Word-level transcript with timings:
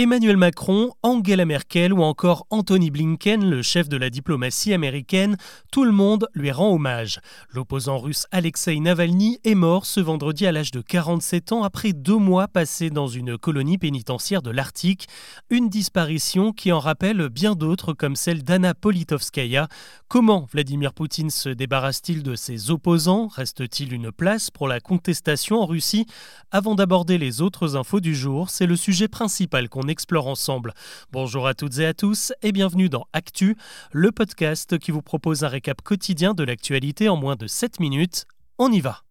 Emmanuel 0.00 0.36
Macron, 0.36 0.92
Angela 1.02 1.44
Merkel 1.44 1.92
ou 1.92 2.04
encore 2.04 2.46
Anthony 2.50 2.92
Blinken, 2.92 3.50
le 3.50 3.62
chef 3.62 3.88
de 3.88 3.96
la 3.96 4.10
diplomatie 4.10 4.72
américaine, 4.72 5.36
tout 5.72 5.82
le 5.82 5.90
monde 5.90 6.28
lui 6.34 6.52
rend 6.52 6.72
hommage. 6.72 7.18
L'opposant 7.50 7.98
russe 7.98 8.28
Alexei 8.30 8.78
Navalny 8.78 9.40
est 9.42 9.56
mort 9.56 9.86
ce 9.86 9.98
vendredi 9.98 10.46
à 10.46 10.52
l'âge 10.52 10.70
de 10.70 10.82
47 10.82 11.50
ans 11.50 11.64
après 11.64 11.92
deux 11.94 12.16
mois 12.16 12.46
passés 12.46 12.90
dans 12.90 13.08
une 13.08 13.36
colonie 13.36 13.76
pénitentiaire 13.76 14.40
de 14.40 14.52
l'Arctique. 14.52 15.08
Une 15.50 15.68
disparition 15.68 16.52
qui 16.52 16.70
en 16.70 16.78
rappelle 16.78 17.28
bien 17.28 17.56
d'autres 17.56 17.92
comme 17.92 18.14
celle 18.14 18.44
d'Anna 18.44 18.74
Politovskaya. 18.74 19.66
Comment 20.06 20.46
Vladimir 20.52 20.94
Poutine 20.94 21.30
se 21.30 21.48
débarrasse-t-il 21.48 22.22
de 22.22 22.36
ses 22.36 22.70
opposants? 22.70 23.26
Reste-t-il 23.26 23.92
une 23.92 24.12
place 24.12 24.52
pour 24.52 24.68
la 24.68 24.78
contestation 24.78 25.60
en 25.60 25.66
Russie? 25.66 26.06
Avant 26.52 26.76
d'aborder 26.76 27.18
les 27.18 27.42
autres 27.42 27.74
infos 27.74 27.98
du 27.98 28.14
jour, 28.14 28.48
c'est 28.48 28.66
le 28.66 28.76
sujet 28.76 29.08
principal 29.08 29.68
qu'on 29.68 29.87
explore 29.88 30.26
ensemble. 30.26 30.74
Bonjour 31.12 31.46
à 31.46 31.54
toutes 31.54 31.78
et 31.78 31.86
à 31.86 31.94
tous 31.94 32.32
et 32.42 32.52
bienvenue 32.52 32.88
dans 32.88 33.06
Actu, 33.12 33.56
le 33.92 34.12
podcast 34.12 34.78
qui 34.78 34.90
vous 34.90 35.02
propose 35.02 35.44
un 35.44 35.48
récap 35.48 35.82
quotidien 35.82 36.34
de 36.34 36.44
l'actualité 36.44 37.08
en 37.08 37.16
moins 37.16 37.36
de 37.36 37.46
7 37.46 37.80
minutes. 37.80 38.26
On 38.58 38.70
y 38.70 38.80
va 38.80 39.02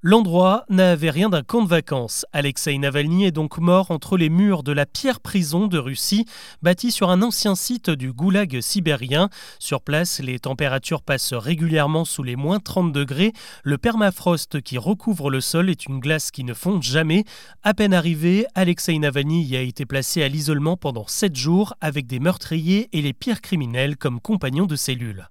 L'endroit 0.00 0.64
n'avait 0.68 1.10
rien 1.10 1.28
d'un 1.28 1.42
camp 1.42 1.60
de 1.60 1.68
vacances. 1.68 2.24
Alexei 2.32 2.78
Navalny 2.78 3.24
est 3.24 3.32
donc 3.32 3.58
mort 3.58 3.90
entre 3.90 4.16
les 4.16 4.28
murs 4.28 4.62
de 4.62 4.70
la 4.70 4.86
pierre 4.86 5.18
prison 5.18 5.66
de 5.66 5.76
Russie, 5.76 6.24
bâtie 6.62 6.92
sur 6.92 7.10
un 7.10 7.20
ancien 7.20 7.56
site 7.56 7.90
du 7.90 8.12
goulag 8.12 8.60
sibérien. 8.60 9.28
Sur 9.58 9.80
place, 9.80 10.20
les 10.20 10.38
températures 10.38 11.02
passent 11.02 11.34
régulièrement 11.34 12.04
sous 12.04 12.22
les 12.22 12.36
moins 12.36 12.60
30 12.60 12.92
degrés. 12.92 13.32
Le 13.64 13.76
permafrost 13.76 14.60
qui 14.60 14.78
recouvre 14.78 15.30
le 15.30 15.40
sol 15.40 15.68
est 15.68 15.86
une 15.86 15.98
glace 15.98 16.30
qui 16.30 16.44
ne 16.44 16.54
fond 16.54 16.80
jamais. 16.80 17.24
À 17.64 17.74
peine 17.74 17.92
arrivé, 17.92 18.46
Alexei 18.54 18.96
Navalny 19.00 19.42
y 19.42 19.56
a 19.56 19.62
été 19.62 19.84
placé 19.84 20.22
à 20.22 20.28
l'isolement 20.28 20.76
pendant 20.76 21.08
7 21.08 21.34
jours 21.34 21.74
avec 21.80 22.06
des 22.06 22.20
meurtriers 22.20 22.88
et 22.92 23.02
les 23.02 23.12
pires 23.12 23.40
criminels 23.40 23.96
comme 23.96 24.20
compagnons 24.20 24.66
de 24.66 24.76
cellule. 24.76 25.28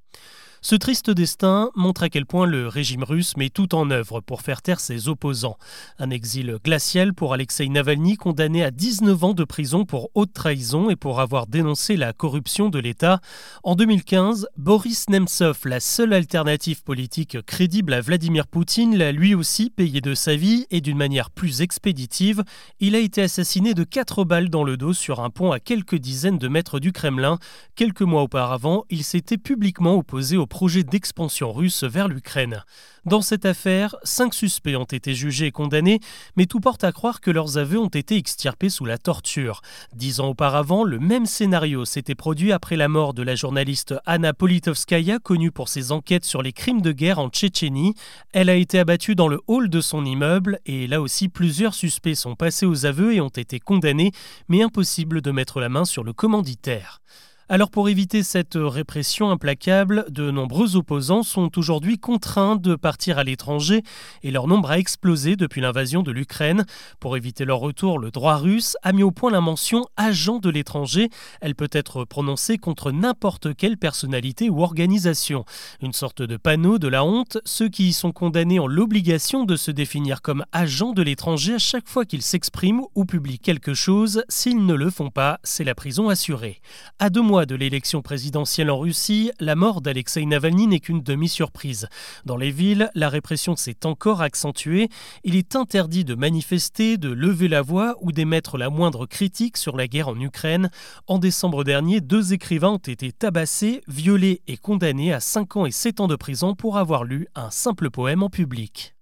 Ce 0.62 0.76
triste 0.76 1.12
destin 1.12 1.70
montre 1.76 2.04
à 2.04 2.10
quel 2.10 2.26
point 2.26 2.48
le 2.48 2.68
régime 2.68 3.04
russe 3.04 3.38
met 3.38 3.50
tout 3.50 3.76
en 3.76 3.92
œuvre 3.92 4.22
pour 4.22 4.42
faire 4.42 4.64
taire 4.64 4.80
ses 4.80 5.08
opposants. 5.08 5.58
Un 6.00 6.10
exil 6.10 6.58
glacial 6.64 7.14
pour 7.14 7.34
Alexei 7.34 7.70
Navalny, 7.70 8.18
condamné 8.18 8.64
à 8.64 8.72
19 8.72 9.24
ans 9.24 9.34
de 9.34 9.44
prison 9.44 9.86
pour 9.86 10.10
haute 10.16 10.34
trahison 10.34 10.90
et 10.90 10.96
pour 10.96 11.20
avoir 11.20 11.46
dénoncé 11.46 11.96
la 11.96 12.12
corruption 12.12 12.70
de 12.70 12.80
l'État. 12.80 13.22
En 13.64 13.76
2015, 13.76 14.48
Boris 14.58 15.08
Nemtsov, 15.10 15.60
la 15.66 15.80
seule 15.80 16.14
alternative 16.14 16.84
politique 16.84 17.40
crédible 17.46 17.94
à 17.94 18.02
Vladimir 18.02 18.48
Poutine, 18.48 18.98
l'a 18.98 19.12
lui 19.12 19.36
aussi 19.36 19.70
payé 19.70 20.02
de 20.02 20.16
sa 20.16 20.36
vie 20.36 20.66
et 20.72 20.82
d'une 20.82 20.98
manière 20.98 21.30
plus 21.30 21.62
expéditive. 21.62 22.44
Il 22.80 22.96
a 22.96 23.00
été 23.00 23.22
assassiné 23.22 23.76
de 23.76 23.84
quatre 23.84 24.24
balles 24.24 24.50
dans 24.50 24.64
le 24.64 24.76
dos 24.76 24.94
sur 24.94 25.20
un 25.20 25.30
pont 25.30 25.52
à 25.52 25.60
quelques 25.60 25.98
dizaines 25.98 26.40
de 26.40 26.48
mètres 26.48 26.80
du 26.80 26.92
Kremlin. 26.92 27.38
Quelques 27.76 28.02
mois 28.02 28.24
auparavant, 28.24 28.86
il 28.90 29.04
s'était 29.04 29.38
publiquement 29.38 29.96
opposé 29.96 30.36
au 30.36 30.47
projet 30.48 30.84
d'expansion 30.84 31.52
russe 31.54 31.84
vers 31.84 32.08
l'Ukraine. 32.08 32.64
Dans 33.06 33.22
cette 33.22 33.46
affaire, 33.46 33.96
cinq 34.04 34.34
suspects 34.34 34.76
ont 34.76 34.84
été 34.84 35.16
jugés 35.16 35.46
et 35.46 35.52
condamnés, 35.52 36.02
mais 36.36 36.46
tout 36.46 36.60
porte 36.60 36.84
à 36.84 36.92
croire 36.92 37.22
que 37.22 37.32
leurs 37.32 37.58
aveux 37.58 37.80
ont 37.80 37.88
été 37.88 38.18
extirpés 38.18 38.70
sous 38.70 38.84
la 38.84 38.98
torture. 38.98 39.62
Dix 39.96 40.20
ans 40.20 40.28
auparavant, 40.28 40.84
le 40.84 41.00
même 41.00 41.26
scénario 41.26 41.86
s'était 41.86 42.16
produit 42.16 42.52
après 42.52 42.76
la 42.76 42.90
mort 42.90 43.14
de 43.14 43.24
la 43.24 43.36
journaliste 43.36 43.96
Anna 44.06 44.34
Politovskaya, 44.34 45.20
connue 45.20 45.52
pour 45.52 45.70
ses 45.70 45.94
enquêtes 45.94 46.26
sur 46.26 46.42
les 46.42 46.52
crimes 46.52 46.82
de 46.82 46.92
guerre 46.92 47.20
en 47.20 47.30
Tchétchénie. 47.30 47.94
Elle 48.34 48.50
a 48.50 48.56
été 48.56 48.78
abattue 48.78 49.16
dans 49.16 49.30
le 49.30 49.40
hall 49.48 49.70
de 49.70 49.80
son 49.80 50.04
immeuble, 50.04 50.60
et 50.66 50.88
là 50.88 51.00
aussi 51.00 51.30
plusieurs 51.30 51.76
suspects 51.76 52.16
sont 52.16 52.36
passés 52.36 52.66
aux 52.66 52.86
aveux 52.86 53.14
et 53.14 53.22
ont 53.22 53.30
été 53.30 53.60
condamnés, 53.60 54.12
mais 54.50 54.64
impossible 54.64 55.22
de 55.22 55.32
mettre 55.32 55.62
la 55.62 55.70
main 55.70 55.86
sur 55.86 56.04
le 56.04 56.12
commanditaire. 56.12 57.02
Alors 57.50 57.72
pour 57.72 57.88
éviter 57.88 58.24
cette 58.24 58.58
répression 58.58 59.32
implacable, 59.32 60.04
de 60.10 60.32
nombreux 60.32 60.76
opposants 60.76 61.24
sont 61.24 61.58
aujourd'hui 61.58 61.98
contraints 61.98 62.58
de 62.58 62.76
partir 62.76 63.20
à 63.20 63.24
l'étranger 63.24 63.84
et 64.22 64.32
leur 64.32 64.48
nombre 64.48 64.70
a 64.70 64.78
explosé 64.78 65.38
depuis 65.38 65.62
l'invasion 65.62 66.04
de 66.04 66.12
l'Ukraine. 66.12 66.66
Pour 67.00 67.16
éviter 67.16 67.46
leur 67.46 67.60
retour, 67.60 68.00
le 68.00 68.12
droit 68.12 68.36
russe 68.36 68.76
a 68.84 68.92
mis 68.92 69.02
au 69.02 69.12
point 69.12 69.32
la 69.32 69.40
mention 69.40 69.86
agent 69.96 70.40
de 70.40 70.50
l'étranger. 70.50 71.08
Elle 71.40 71.56
peut 71.56 71.70
être 71.72 72.04
prononcée 72.04 72.58
contre 72.58 72.92
n'importe 72.92 73.56
quelle 73.56 73.78
personnalité 73.78 74.50
ou 74.50 74.62
organisation. 74.62 75.46
Une 75.82 75.94
sorte 75.94 76.22
de 76.22 76.36
panneau 76.36 76.80
de 76.80 76.90
la 76.90 77.06
honte, 77.06 77.38
ceux 77.46 77.70
qui 77.70 77.88
y 77.88 77.94
sont 77.94 78.12
condamnés 78.12 78.60
ont 78.60 78.68
l'obligation 78.68 79.46
de 79.46 79.56
se 79.56 79.72
définir 79.72 80.22
comme 80.22 80.44
agent 80.52 80.92
de 80.92 81.02
l'étranger 81.02 81.54
à 81.54 81.60
chaque 81.60 81.88
fois 81.88 82.04
qu'ils 82.04 82.24
s'expriment 82.24 82.88
ou 82.94 83.06
publient 83.06 83.40
quelque 83.40 83.74
chose. 83.74 84.26
S'ils 84.28 84.66
ne 84.66 84.74
le 84.74 84.90
font 84.90 85.12
pas, 85.12 85.40
c'est 85.44 85.64
la 85.64 85.76
prison 85.76 86.10
assurée. 86.10 86.60
À 87.00 87.10
deux 87.10 87.22
mois 87.22 87.37
de 87.46 87.56
l'élection 87.56 88.02
présidentielle 88.02 88.72
en 88.72 88.80
Russie, 88.80 89.32
la 89.40 89.56
mort 89.56 89.82
d'Alexei 89.82 90.26
Navalny 90.26 90.68
n'est 90.68 90.80
qu'une 90.80 91.02
demi-surprise. 91.02 91.88
Dans 92.26 92.38
les 92.38 92.52
villes, 92.52 92.90
la 92.96 93.10
répression 93.10 93.56
s'est 93.56 93.86
encore 93.86 94.22
accentuée. 94.22 94.90
Il 95.24 95.36
est 95.36 95.56
interdit 95.56 96.04
de 96.04 96.16
manifester, 96.16 96.98
de 96.98 97.10
lever 97.10 97.48
la 97.48 97.62
voix 97.62 97.96
ou 98.02 98.12
d'émettre 98.12 98.58
la 98.58 98.70
moindre 98.70 99.06
critique 99.06 99.58
sur 99.58 99.78
la 99.78 99.88
guerre 99.88 100.10
en 100.10 100.20
Ukraine. 100.20 100.70
En 101.06 101.20
décembre 101.20 101.64
dernier, 101.64 102.02
deux 102.02 102.34
écrivains 102.34 102.72
ont 102.72 102.78
été 102.78 103.12
tabassés, 103.12 103.82
violés 103.88 104.42
et 104.48 104.58
condamnés 104.58 105.14
à 105.14 105.20
5 105.20 105.58
ans 105.58 105.66
et 105.66 105.72
7 105.72 106.00
ans 106.00 106.08
de 106.08 106.16
prison 106.16 106.56
pour 106.56 106.78
avoir 106.78 107.04
lu 107.04 107.28
un 107.36 107.52
simple 107.52 107.90
poème 107.90 108.24
en 108.24 108.30
public. 108.30 108.97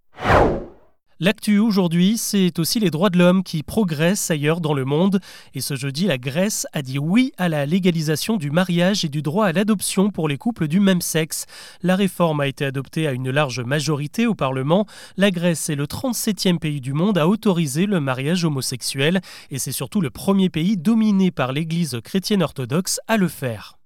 L'actu 1.22 1.60
aujourd'hui, 1.60 2.18
c'est 2.18 2.60
aussi 2.60 2.82
les 2.82 2.90
droits 2.90 3.10
de 3.10 3.18
l'homme 3.18 3.42
qui 3.42 3.64
progressent 3.64 4.30
ailleurs 4.32 4.60
dans 4.60 4.74
le 4.74 4.84
monde. 4.84 5.22
Et 5.54 5.62
ce 5.62 5.78
jeudi, 5.78 6.08
la 6.08 6.18
Grèce 6.18 6.68
a 6.74 6.82
dit 6.82 7.00
oui 7.00 7.32
à 7.38 7.48
la 7.48 7.66
légalisation 7.66 8.36
du 8.36 8.52
mariage 8.52 9.06
et 9.06 9.08
du 9.08 9.22
droit 9.22 9.46
à 9.46 9.54
l'adoption 9.54 10.10
pour 10.12 10.28
les 10.28 10.38
couples 10.38 10.68
du 10.68 10.82
même 10.82 11.00
sexe. 11.00 11.46
La 11.82 11.96
réforme 11.96 12.42
a 12.42 12.48
été 12.48 12.66
adoptée 12.66 13.08
à 13.08 13.14
une 13.14 13.32
large 13.32 13.62
majorité 13.62 14.28
au 14.28 14.36
Parlement. 14.36 14.86
La 15.16 15.32
Grèce 15.32 15.70
est 15.70 15.76
le 15.76 15.86
37e 15.86 16.60
pays 16.60 16.82
du 16.82 16.92
monde 16.92 17.18
à 17.18 17.30
autoriser 17.30 17.86
le 17.86 18.02
mariage 18.02 18.44
homosexuel. 18.44 19.22
Et 19.52 19.58
c'est 19.58 19.72
surtout 19.72 20.02
le 20.02 20.10
premier 20.10 20.50
pays 20.50 20.76
dominé 20.76 21.32
par 21.32 21.54
l'Église 21.54 21.98
chrétienne 22.04 22.44
orthodoxe 22.44 23.00
à 23.08 23.16
le 23.16 23.30
faire. 23.30 23.78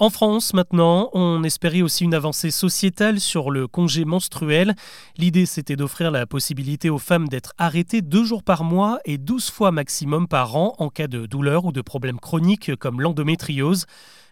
En 0.00 0.10
France, 0.10 0.54
maintenant, 0.54 1.10
on 1.12 1.42
espérait 1.42 1.82
aussi 1.82 2.04
une 2.04 2.14
avancée 2.14 2.52
sociétale 2.52 3.18
sur 3.18 3.50
le 3.50 3.66
congé 3.66 4.04
menstruel. 4.04 4.76
L'idée, 5.16 5.44
c'était 5.44 5.74
d'offrir 5.74 6.12
la 6.12 6.24
possibilité 6.24 6.88
aux 6.88 6.98
femmes 6.98 7.26
d'être 7.26 7.52
arrêtées 7.58 8.00
deux 8.00 8.22
jours 8.22 8.44
par 8.44 8.62
mois 8.62 9.00
et 9.04 9.18
douze 9.18 9.50
fois 9.50 9.72
maximum 9.72 10.28
par 10.28 10.54
an 10.54 10.76
en 10.78 10.88
cas 10.88 11.08
de 11.08 11.26
douleur 11.26 11.64
ou 11.64 11.72
de 11.72 11.80
problèmes 11.80 12.20
chroniques 12.20 12.76
comme 12.76 13.00
l'endométriose. 13.00 13.86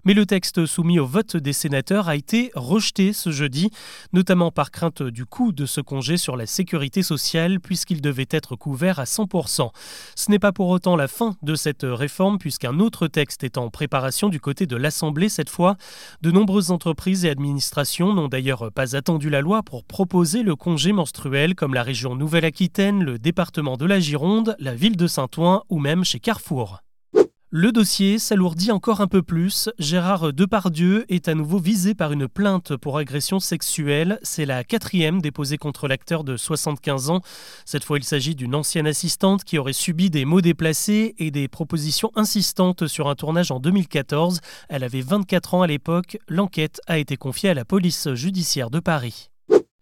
Mais 0.07 0.15
le 0.15 0.25
texte 0.25 0.67
soumis 0.67 1.01
au 1.01 1.05
vote 1.05 1.37
des 1.37 1.53
sénateurs 1.53 2.09
a 2.09 2.15
été 2.15 2.53
rejeté 2.55 3.13
ce 3.13 3.33
jeudi, 3.33 3.71
notamment 4.13 4.53
par 4.53 4.71
crainte 4.71 5.03
du 5.03 5.27
coût 5.27 5.51
de 5.51 5.67
ce 5.67 5.81
congé 5.81 6.17
sur 6.17 6.37
la 6.37 6.47
sécurité 6.47 7.03
sociale, 7.03 7.59
puisqu'il 7.59 8.01
devait 8.01 8.29
être 8.31 8.55
couvert 8.55 9.01
à 9.01 9.05
100%. 9.05 9.73
Ce 10.15 10.31
n'est 10.31 10.39
pas 10.39 10.53
pour 10.53 10.69
autant 10.69 10.95
la 10.95 11.09
fin 11.09 11.35
de 11.43 11.57
cette 11.57 11.83
réforme, 11.83 12.39
puisqu'un 12.39 12.79
autre 12.79 13.09
texte 13.09 13.43
est 13.43 13.59
en 13.59 13.69
préparation 13.69 14.29
du 14.29 14.39
côté 14.39 14.67
de 14.67 14.77
l'Assemblée 14.77 15.29
cette 15.29 15.51
fois. 15.51 15.77
De 16.23 16.31
nombreuses 16.31 16.71
entreprises 16.71 17.25
et 17.25 17.31
administrations 17.31 18.15
n'ont 18.15 18.29
d'ailleurs 18.29 18.71
pas 18.71 18.95
attendu 18.95 19.29
la 19.29 19.41
loi 19.41 19.65
pour 19.65 19.83
proposer 19.83 20.45
le 20.45 20.55
congé 20.55 20.93
menstruel, 20.93 21.57
comme 21.57 21.75
la 21.75 21.83
région 21.83 22.15
Nouvelle-Aquitaine, 22.15 23.03
le 23.03 23.19
département 23.19 23.77
de 23.77 23.87
la 23.87 23.99
Gironde, 23.99 24.55
la 24.61 24.77
ville 24.77 24.97
de 24.97 25.09
Saint-Ouen 25.09 25.65
ou 25.69 25.81
même 25.81 26.05
chez 26.05 26.21
Carrefour. 26.21 26.86
Le 27.59 27.73
dossier 27.73 28.19
s'alourdit 28.19 28.71
encore 28.71 29.01
un 29.01 29.07
peu 29.07 29.23
plus. 29.23 29.71
Gérard 29.79 30.35
Depardieu 30.35 31.07
est 31.09 31.27
à 31.27 31.35
nouveau 31.35 31.59
visé 31.59 31.95
par 31.95 32.13
une 32.13 32.29
plainte 32.29 32.77
pour 32.77 32.99
agression 32.99 33.41
sexuelle. 33.41 34.19
C'est 34.23 34.45
la 34.45 34.63
quatrième 34.63 35.23
déposée 35.23 35.57
contre 35.57 35.89
l'acteur 35.89 36.23
de 36.23 36.37
75 36.37 37.09
ans. 37.09 37.23
Cette 37.65 37.83
fois, 37.83 37.97
il 37.97 38.05
s'agit 38.05 38.35
d'une 38.35 38.55
ancienne 38.55 38.87
assistante 38.87 39.43
qui 39.43 39.57
aurait 39.57 39.73
subi 39.73 40.11
des 40.11 40.27
mots 40.27 40.43
déplacés 40.43 41.15
et 41.17 41.31
des 41.31 41.49
propositions 41.49 42.13
insistantes 42.15 42.89
sur 42.89 43.09
un 43.09 43.15
tournage 43.15 43.51
en 43.51 43.59
2014. 43.59 44.41
Elle 44.69 44.85
avait 44.85 45.01
24 45.01 45.55
ans 45.55 45.63
à 45.63 45.67
l'époque. 45.67 46.19
L'enquête 46.29 46.83
a 46.87 46.99
été 46.99 47.17
confiée 47.17 47.49
à 47.49 47.55
la 47.55 47.65
police 47.65 48.13
judiciaire 48.13 48.69
de 48.69 48.81
Paris. 48.81 49.31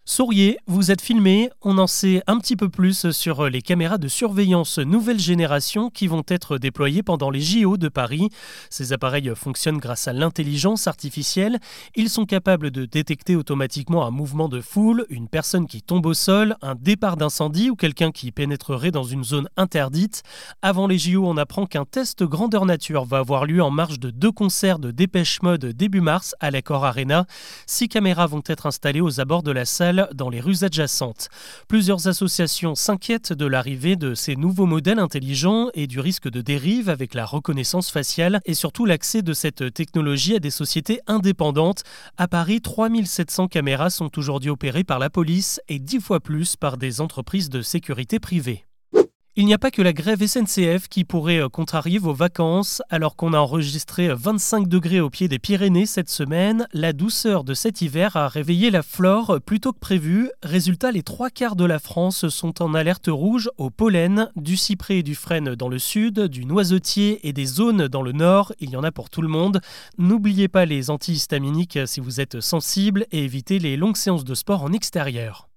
Souriez, 0.06 0.58
vous 0.66 0.90
êtes 0.90 1.00
filmé, 1.00 1.48
on 1.62 1.78
en 1.78 1.86
sait 1.86 2.22
un 2.26 2.36
petit 2.36 2.56
peu 2.56 2.68
plus 2.68 3.10
sur 3.10 3.48
les 3.48 3.62
caméras 3.62 3.96
de 3.96 4.06
surveillance 4.06 4.78
nouvelle 4.78 5.18
génération 5.18 5.88
qui 5.88 6.08
vont 6.08 6.22
être 6.28 6.58
déployées 6.58 7.02
pendant 7.02 7.30
les 7.30 7.40
JO 7.40 7.78
de 7.78 7.88
Paris. 7.88 8.28
Ces 8.68 8.92
appareils 8.92 9.32
fonctionnent 9.34 9.78
grâce 9.78 10.06
à 10.06 10.12
l'intelligence 10.12 10.88
artificielle. 10.88 11.58
Ils 11.94 12.10
sont 12.10 12.26
capables 12.26 12.70
de 12.70 12.84
détecter 12.84 13.34
automatiquement 13.34 14.06
un 14.06 14.10
mouvement 14.10 14.50
de 14.50 14.60
foule, 14.60 15.06
une 15.08 15.26
personne 15.26 15.66
qui 15.66 15.80
tombe 15.80 16.04
au 16.04 16.12
sol, 16.12 16.56
un 16.60 16.74
départ 16.74 17.16
d'incendie 17.16 17.70
ou 17.70 17.74
quelqu'un 17.74 18.12
qui 18.12 18.30
pénétrerait 18.30 18.90
dans 18.90 19.04
une 19.04 19.24
zone 19.24 19.48
interdite. 19.56 20.22
Avant 20.60 20.86
les 20.86 20.98
JO, 20.98 21.26
on 21.26 21.38
apprend 21.38 21.64
qu'un 21.64 21.86
test 21.86 22.24
grandeur 22.24 22.66
nature 22.66 23.06
va 23.06 23.20
avoir 23.20 23.46
lieu 23.46 23.62
en 23.62 23.70
marge 23.70 23.98
de 23.98 24.10
deux 24.10 24.32
concerts 24.32 24.78
de 24.78 24.90
Dépêche 24.90 25.40
Mode 25.40 25.64
début 25.64 26.02
mars 26.02 26.34
à 26.40 26.50
l'Accor 26.50 26.84
Arena. 26.84 27.24
Six 27.66 27.88
caméras 27.88 28.26
vont 28.26 28.42
être 28.46 28.66
installées 28.66 29.00
aux 29.00 29.18
abords 29.18 29.42
de 29.42 29.50
la 29.50 29.64
salle 29.64 29.93
dans 30.14 30.30
les 30.30 30.40
rues 30.40 30.62
adjacentes. 30.62 31.28
Plusieurs 31.68 32.08
associations 32.08 32.74
s'inquiètent 32.74 33.32
de 33.32 33.46
l'arrivée 33.46 33.96
de 33.96 34.14
ces 34.14 34.36
nouveaux 34.36 34.66
modèles 34.66 34.98
intelligents 34.98 35.68
et 35.74 35.86
du 35.86 36.00
risque 36.00 36.28
de 36.28 36.40
dérive 36.40 36.88
avec 36.88 37.14
la 37.14 37.24
reconnaissance 37.24 37.90
faciale 37.90 38.40
et 38.44 38.54
surtout 38.54 38.86
l'accès 38.86 39.22
de 39.22 39.32
cette 39.32 39.72
technologie 39.72 40.36
à 40.36 40.38
des 40.38 40.50
sociétés 40.50 41.00
indépendantes. 41.06 41.82
À 42.16 42.28
Paris, 42.28 42.60
3700 42.60 43.48
caméras 43.48 43.90
sont 43.90 44.18
aujourd'hui 44.18 44.50
opérées 44.50 44.84
par 44.84 44.98
la 44.98 45.10
police 45.10 45.60
et 45.68 45.78
10 45.78 46.00
fois 46.00 46.20
plus 46.20 46.56
par 46.56 46.76
des 46.76 47.00
entreprises 47.00 47.48
de 47.48 47.62
sécurité 47.62 48.18
privées. 48.18 48.64
Il 49.36 49.46
n'y 49.46 49.54
a 49.54 49.58
pas 49.58 49.72
que 49.72 49.82
la 49.82 49.92
grève 49.92 50.24
SNCF 50.24 50.86
qui 50.88 51.02
pourrait 51.02 51.42
euh, 51.42 51.48
contrarier 51.48 51.98
vos 51.98 52.12
vacances. 52.12 52.82
Alors 52.88 53.16
qu'on 53.16 53.32
a 53.32 53.38
enregistré 53.38 54.14
25 54.14 54.68
degrés 54.68 55.00
au 55.00 55.10
pied 55.10 55.26
des 55.26 55.40
Pyrénées 55.40 55.86
cette 55.86 56.08
semaine, 56.08 56.68
la 56.72 56.92
douceur 56.92 57.42
de 57.42 57.52
cet 57.52 57.82
hiver 57.82 58.16
a 58.16 58.28
réveillé 58.28 58.70
la 58.70 58.84
flore 58.84 59.40
plus 59.44 59.58
tôt 59.58 59.72
que 59.72 59.80
prévu. 59.80 60.30
Résultat, 60.44 60.92
les 60.92 61.02
trois 61.02 61.30
quarts 61.30 61.56
de 61.56 61.64
la 61.64 61.80
France 61.80 62.28
sont 62.28 62.62
en 62.62 62.74
alerte 62.74 63.08
rouge 63.08 63.50
au 63.58 63.70
pollen, 63.70 64.30
du 64.36 64.56
cyprès 64.56 64.98
et 64.98 65.02
du 65.02 65.16
frêne 65.16 65.56
dans 65.56 65.68
le 65.68 65.80
sud, 65.80 66.20
du 66.28 66.44
noisetier 66.44 67.26
et 67.26 67.32
des 67.32 67.46
zones 67.46 67.88
dans 67.88 68.02
le 68.02 68.12
nord. 68.12 68.52
Il 68.60 68.70
y 68.70 68.76
en 68.76 68.84
a 68.84 68.92
pour 68.92 69.10
tout 69.10 69.22
le 69.22 69.26
monde. 69.26 69.60
N'oubliez 69.98 70.46
pas 70.46 70.64
les 70.64 70.90
antihistaminiques 70.90 71.80
si 71.86 71.98
vous 71.98 72.20
êtes 72.20 72.40
sensible 72.40 73.04
et 73.10 73.24
évitez 73.24 73.58
les 73.58 73.76
longues 73.76 73.96
séances 73.96 74.24
de 74.24 74.34
sport 74.36 74.62
en 74.62 74.72
extérieur. 74.72 75.48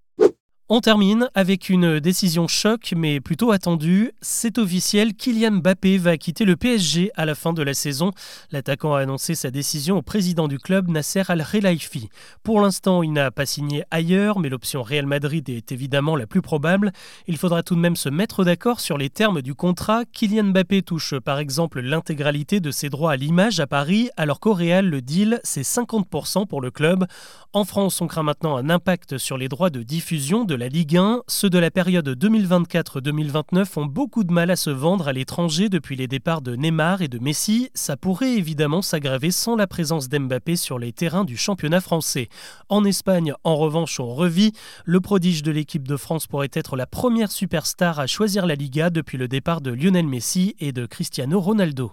On 0.69 0.81
termine 0.81 1.29
avec 1.33 1.69
une 1.69 2.01
décision 2.01 2.49
choc 2.49 2.93
mais 2.93 3.21
plutôt 3.21 3.53
attendue. 3.53 4.11
C'est 4.19 4.57
officiel, 4.57 5.13
Kylian 5.13 5.61
Mbappé 5.61 5.97
va 5.97 6.17
quitter 6.17 6.43
le 6.43 6.57
PSG 6.57 7.09
à 7.15 7.25
la 7.25 7.35
fin 7.35 7.53
de 7.53 7.63
la 7.63 7.73
saison. 7.73 8.11
L'attaquant 8.51 8.93
a 8.93 8.99
annoncé 8.99 9.33
sa 9.33 9.49
décision 9.49 9.99
au 9.99 10.01
président 10.01 10.49
du 10.49 10.59
club 10.59 10.89
Nasser 10.89 11.23
Al-Khelaifi. 11.25 12.09
Pour 12.43 12.59
l'instant, 12.59 13.01
il 13.01 13.13
n'a 13.13 13.31
pas 13.31 13.45
signé 13.45 13.85
ailleurs, 13.91 14.39
mais 14.39 14.49
l'option 14.49 14.83
Real 14.83 15.05
Madrid 15.05 15.47
est 15.47 15.71
évidemment 15.71 16.17
la 16.17 16.27
plus 16.27 16.41
probable. 16.41 16.91
Il 17.27 17.37
faudra 17.37 17.63
tout 17.63 17.75
de 17.75 17.79
même 17.79 17.95
se 17.95 18.09
mettre 18.09 18.43
d'accord 18.43 18.81
sur 18.81 18.97
les 18.97 19.09
termes 19.09 19.41
du 19.41 19.55
contrat. 19.55 20.03
Kylian 20.11 20.49
Mbappé 20.49 20.81
touche 20.81 21.17
par 21.17 21.39
exemple 21.39 21.79
l'intégralité 21.79 22.59
de 22.59 22.71
ses 22.71 22.89
droits 22.89 23.13
à 23.13 23.15
l'image 23.15 23.61
à 23.61 23.67
Paris, 23.67 24.09
alors 24.17 24.41
qu'au 24.41 24.53
Real, 24.53 24.85
le 24.85 25.01
deal, 25.01 25.39
c'est 25.45 25.61
50% 25.61 26.45
pour 26.45 26.59
le 26.59 26.71
club. 26.71 27.05
En 27.53 27.63
France, 27.63 28.01
on 28.01 28.07
craint 28.07 28.23
maintenant 28.23 28.57
un 28.57 28.69
impact 28.69 29.17
sur 29.17 29.37
les 29.37 29.47
droits 29.47 29.69
de 29.69 29.81
diffusion 29.81 30.43
de 30.43 30.56
la 30.57 30.69
Ligue 30.69 30.97
1, 30.97 31.21
ceux 31.27 31.49
de 31.49 31.59
la 31.59 31.69
période 31.69 32.09
2024-2029 32.09 33.79
ont 33.79 33.85
beaucoup 33.85 34.23
de 34.23 34.33
mal 34.33 34.49
à 34.49 34.55
se 34.55 34.71
vendre 34.71 35.07
à 35.07 35.13
l'étranger 35.13 35.69
depuis 35.69 35.95
les 35.95 36.07
départs 36.07 36.41
de 36.41 36.55
Neymar 36.55 37.01
et 37.03 37.07
de 37.07 37.19
Messi. 37.19 37.69
Ça 37.75 37.95
pourrait 37.95 38.33
évidemment 38.33 38.81
s'aggraver 38.81 39.29
sans 39.29 39.55
la 39.55 39.67
présence 39.67 40.09
d'Mbappé 40.09 40.55
sur 40.55 40.79
les 40.79 40.93
terrains 40.93 41.25
du 41.25 41.37
championnat 41.37 41.79
français. 41.79 42.27
En 42.69 42.83
Espagne, 42.83 43.33
en 43.43 43.55
revanche, 43.55 43.99
on 43.99 44.13
revit. 44.13 44.53
Le 44.83 44.99
prodige 44.99 45.43
de 45.43 45.51
l'équipe 45.51 45.87
de 45.87 45.95
France 45.95 46.25
pourrait 46.25 46.49
être 46.53 46.75
la 46.75 46.87
première 46.87 47.31
superstar 47.31 47.99
à 47.99 48.07
choisir 48.07 48.47
la 48.47 48.55
Liga 48.55 48.89
depuis 48.89 49.17
le 49.17 49.27
départ 49.27 49.61
de 49.61 49.71
Lionel 49.71 50.07
Messi 50.07 50.55
et 50.59 50.71
de 50.71 50.85
Cristiano 50.87 51.39
Ronaldo. 51.39 51.91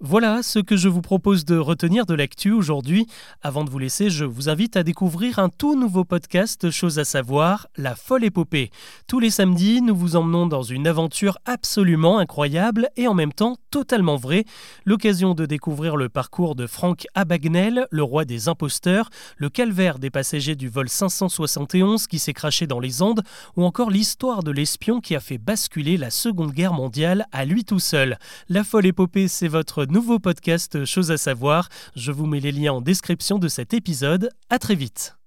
Voilà 0.00 0.42
ce 0.42 0.58
que 0.58 0.76
je 0.76 0.90
vous 0.90 1.00
propose 1.00 1.46
de 1.46 1.56
retenir 1.56 2.04
de 2.04 2.12
l'actu 2.12 2.52
aujourd'hui. 2.52 3.06
Avant 3.40 3.64
de 3.64 3.70
vous 3.70 3.78
laisser, 3.78 4.10
je 4.10 4.26
vous 4.26 4.50
invite 4.50 4.76
à 4.76 4.82
découvrir 4.82 5.38
un 5.38 5.48
tout 5.48 5.74
nouveau 5.74 6.04
podcast, 6.04 6.70
chose 6.70 6.98
à 6.98 7.04
savoir, 7.06 7.66
La 7.78 7.94
folle 7.94 8.24
épopée. 8.24 8.70
Tous 9.08 9.20
les 9.20 9.30
samedis, 9.30 9.80
nous 9.80 9.96
vous 9.96 10.16
emmenons 10.16 10.46
dans 10.46 10.62
une 10.62 10.86
aventure 10.86 11.38
absolument 11.46 12.18
incroyable 12.18 12.90
et 12.98 13.08
en 13.08 13.14
même 13.14 13.32
temps 13.32 13.56
totalement 13.76 14.16
vraie. 14.16 14.46
L'occasion 14.86 15.34
de 15.34 15.44
découvrir 15.44 15.96
le 15.96 16.08
parcours 16.08 16.54
de 16.54 16.66
Franck 16.66 17.06
Abagnel, 17.14 17.86
le 17.90 18.02
roi 18.02 18.24
des 18.24 18.48
imposteurs, 18.48 19.10
le 19.36 19.50
calvaire 19.50 19.98
des 19.98 20.08
passagers 20.08 20.54
du 20.54 20.70
vol 20.70 20.88
571 20.88 22.06
qui 22.06 22.18
s'est 22.18 22.32
craché 22.32 22.66
dans 22.66 22.80
les 22.80 23.02
Andes, 23.02 23.20
ou 23.54 23.64
encore 23.64 23.90
l'histoire 23.90 24.42
de 24.42 24.50
l'espion 24.50 25.02
qui 25.02 25.14
a 25.14 25.20
fait 25.20 25.36
basculer 25.36 25.98
la 25.98 26.08
Seconde 26.08 26.52
Guerre 26.52 26.72
mondiale 26.72 27.26
à 27.32 27.44
lui 27.44 27.66
tout 27.66 27.78
seul. 27.78 28.16
La 28.48 28.64
folle 28.64 28.86
épopée, 28.86 29.28
c'est 29.28 29.46
votre 29.46 29.84
nouveau 29.84 30.18
podcast 30.20 30.86
Chose 30.86 31.10
à 31.10 31.18
savoir. 31.18 31.68
Je 31.96 32.12
vous 32.12 32.24
mets 32.24 32.40
les 32.40 32.52
liens 32.52 32.72
en 32.72 32.80
description 32.80 33.38
de 33.38 33.48
cet 33.48 33.74
épisode. 33.74 34.30
À 34.48 34.58
très 34.58 34.74
vite. 34.74 35.18